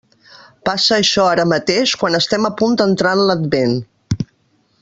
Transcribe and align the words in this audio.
Passa 0.69 0.95
això 0.97 1.25
ara 1.33 1.45
mateix 1.51 1.95
quan 2.05 2.21
estem 2.23 2.49
a 2.49 2.53
punt 2.63 2.77
d'entrar 2.81 3.15
en 3.19 3.25
l'Advent. 3.29 3.81